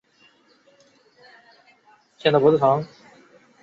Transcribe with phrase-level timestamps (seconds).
[0.03, 0.21] 唐肃
[2.39, 2.87] 宗的驸马。